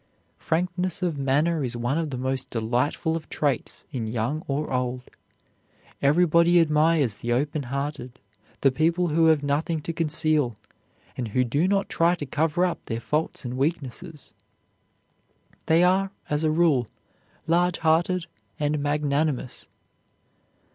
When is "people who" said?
8.71-9.27